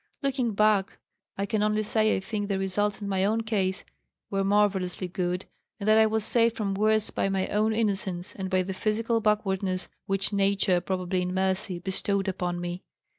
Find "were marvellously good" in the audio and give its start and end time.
4.31-5.45